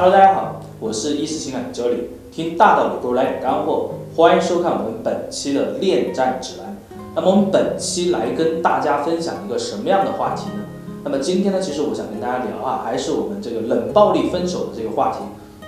[0.00, 6.76] Hello，大家好，我是一思情感的 Jolly，听大道理不如来点干货，欢迎收看我们本期的恋战指南。
[7.16, 10.62] 那么我们本期来跟大家分享一个什么样的话题呢？
[11.02, 15.18] 那么今天呢，其实我想跟大家聊啊，还是我们这个冷暴力分手的这个话题。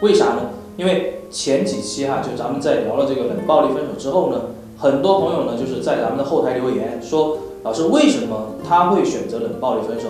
[0.00, 0.42] 为啥呢？
[0.76, 4.42] 因为前几期哈，就咱们在聊了这个冷暴力分手之后呢，
[4.78, 10.06] 很多朋友呢就是在咱们的后台留言说，老师为什么他会选择冷暴力分手？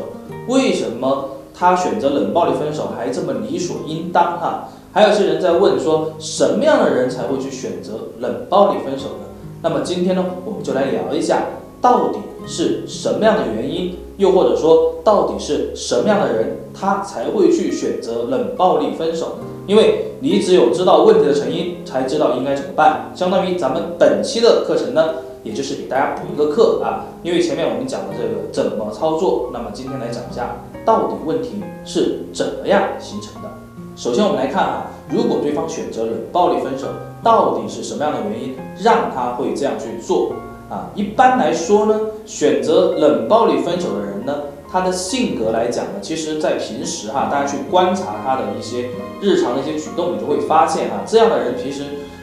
[0.46, 4.69] 为什么他选择冷暴力分手还这么理所应当哈？
[4.95, 9.27] 还有些人在问说，什么样的人才会去选择冷暴力分手呢？
[9.60, 11.42] 那么今天呢，我们就来聊一下，
[11.80, 19.39] 到底是什么样的原因，又或者说到底是什么样的人，他才会去选择冷暴力分手？
[19.66, 23.11] 因为你只有知道问题的成因，才知道应该怎么办。
[23.15, 25.14] 相当于咱们本期的课程呢，
[25.45, 27.06] 也就是给大家补一个课啊。
[27.22, 33.48] 因为前面我们讲的这个怎么操作，那么今天来讲一下，到底问题是怎么样形成的。
[33.97, 36.89] 首先我们来看啊，如果对方选择冷暴力分手，
[37.22, 40.33] 到底是什么样的原因让他会这样去做
[40.70, 40.88] 啊？
[40.94, 44.34] 一般来说呢，选择冷暴力分手的人呢。
[44.72, 48.88] 他的性格来讲呢，其实，在平时哈，大家去观察他的一些
[49.20, 51.82] 日常的一些举动，你就会发现哈，这样的人其实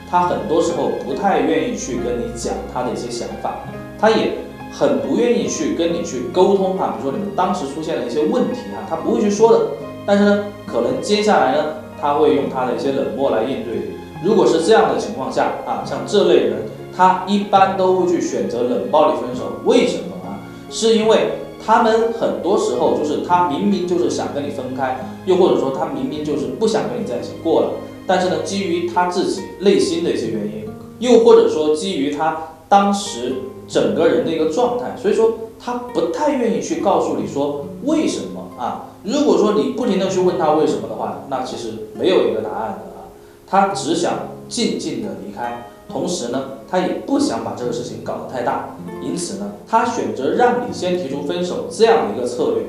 [0.10, 3.66] 他很多时候不太愿意去跟你讲他的一些想法，
[4.00, 4.32] 他也
[4.72, 6.96] 很不愿意去跟你去沟通哈。
[6.98, 9.60] 比如说你们当时出现了一些问题哈，他不会去说的，
[10.06, 11.66] 但是呢，可能接下来呢，
[12.00, 13.92] 他会用他的一些冷漠来应对。
[14.24, 16.62] 如果是这样的情况下啊，像这类人，
[16.98, 19.44] 他一般都会去选择冷暴力分手。
[19.66, 20.42] 为什么啊？
[20.72, 21.34] 是因为。
[21.66, 27.72] 他们很多时候就是他明明就是想跟你分开，又或者说他明明就是不想跟你在一起过了，
[28.06, 32.38] 但是呢，基于他自己内心的一些原因，又或者说基于他
[32.70, 33.34] 当时
[33.68, 38.86] 整个人的一个状态，所以说他不太愿意去告诉你说为什么啊。
[39.04, 43.12] 如果说你不停的去问他为什么的话，那其实没有一个答案的啊，
[43.46, 44.14] 他只想
[44.48, 45.68] 静静的离开。
[45.90, 52.64] 同时呢，他也不想把这个事情搞得太大，因此呢，他选择让你先提出分手这样的一个策略。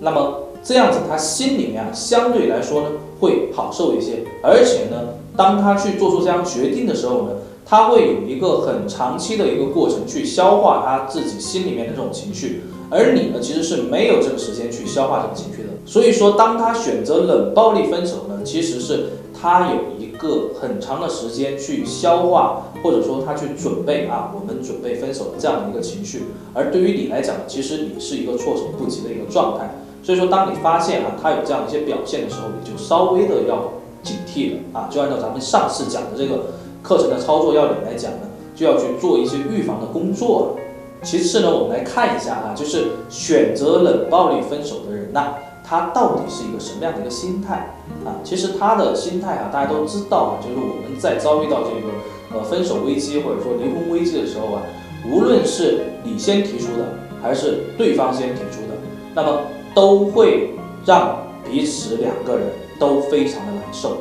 [0.00, 2.88] 那么这样子，他心里面啊，相对来说呢，
[3.20, 4.24] 会好受一些。
[4.42, 7.32] 而且呢，当他去做出这样决定的时候呢，
[7.64, 12.62] 他会有一个很长期的一个过程去消化他自己心里面的这种情绪。
[12.90, 15.70] 而你呢，其实是没有这个时间去消化这个情绪的。
[15.86, 19.10] 所以说，当他选择冷暴力分手呢，其实是。
[19.34, 26.26] 他有一个很长的时间去消化，或者说他去准备啊，我们准备分手的这样的一个情绪。
[26.54, 29.74] 而对于你来讲，其实你是一个措手不及的一个状态。
[30.00, 33.72] 所以说，当你发现啊他有这样一些表现的时候，你就稍微的要
[34.02, 34.88] 警惕了啊。
[34.90, 36.46] 就按照咱们上次讲的这个
[36.82, 38.18] 课程的操作要领来讲呢，
[38.54, 40.62] 就要去做一些预防的工作了。
[41.02, 45.34] 其次呢，我们来看一下啊，就是选择冷暴力分手的人呐。
[45.64, 47.74] 他到底是一个什么样的一个心态
[48.04, 48.18] 啊？
[48.24, 51.92] 其实他的心态啊，大家都知道啊，就是我们在遭遇到这个
[52.34, 54.62] 呃分手危机或者说离婚危机的时候啊，
[55.08, 58.76] 无论是你先提出的，还是对方先提出的，
[59.14, 59.42] 那么
[59.72, 60.50] 都会
[60.84, 61.16] 让
[61.48, 62.48] 彼此两个人
[62.82, 63.98] 都非常的难受。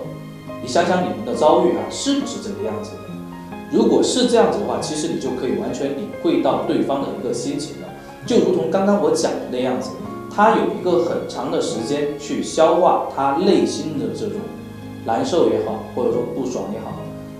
[0.64, 2.98] 你想想你们的遭遇啊，是不是这个样子的？
[3.72, 7.88] 如果是这样子的话，其实你就可以完全领会到对方的一个心情了，
[8.26, 9.92] 就如同刚刚我讲的那样子。
[10.34, 14.38] 他有一个很长的时间去消化他内心的这种
[15.06, 16.94] 难受也好，或者说不爽也好，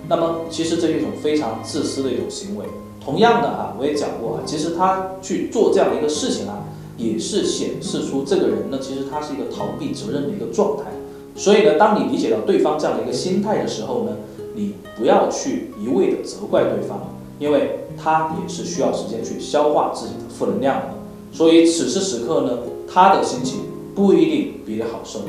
[0.10, 2.66] 那么其实这是一种非常自私的一种行为。
[3.00, 6.66] 同样的哈，我也讲过啊，其实他去做这样的一个事情啊，
[6.98, 10.84] 也是显示出这个人呢，其实他是一个逃避责任的一个状态。
[11.36, 14.12] 所以呢，当你理解到对方这样的一个心态的时候呢，
[14.56, 20.88] 你不要去一味的责怪对方，因为他也是需要时间去消化自己的负能量的。
[21.32, 22.58] 所以此时此刻呢。
[22.94, 23.62] 他的心情
[23.96, 25.22] 不一定比你好受，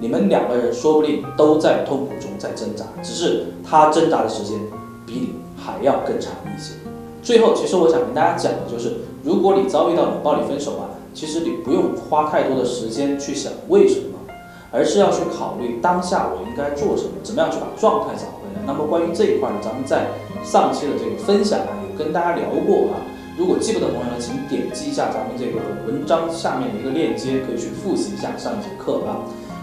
[0.00, 4.58] 你们两个人说不定都在痛苦中在挣扎，只是他挣扎的时间
[5.06, 6.72] 比你还要更长一些。
[7.22, 14.18] 最后，其实我想跟大家讲的就是，如果你遭遇到冷暴力分手啊，其实你不用花太多的时间去想为什么，
[14.72, 18.62] 而是要去考虑当下我应该做什么，怎么样去把状态找回来。
[18.66, 20.06] 那么关于这一块呢，咱们在
[20.42, 23.04] 上期的这个分享啊，有跟大家聊过啊。
[23.36, 29.20] 如果记不得朋友呢，请点击一下咱们这个文章下面的一个链接，可以去复习一下上一节课啊。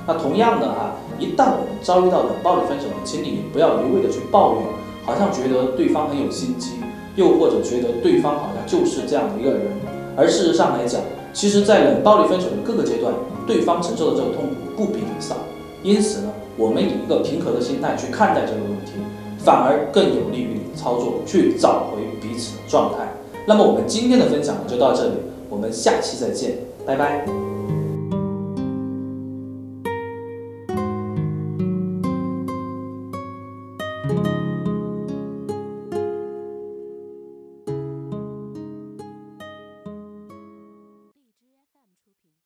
[0.08, 4.64] 那同样的哈，一旦我们遭遇到冷暴力分手，请你不要一味的去抱怨，
[5.06, 6.82] 好像觉得对方很有心机，
[7.16, 9.62] 又或者觉得对方好像就是这样的一个人。
[10.18, 11.00] 而事实上来讲，
[11.34, 13.14] 其实，在冷暴力分手的各个阶段，
[13.46, 15.36] 对方承受的这个痛苦不比你少。
[15.82, 18.94] 因此呢，我们以一个平和的心态去看待这个问题，
[19.38, 23.08] 反而更有利于你操作，去找回彼此的状态。
[23.46, 25.14] 那么我们今天的分享就到这里，
[25.50, 27.49] 我们下期再见，拜拜。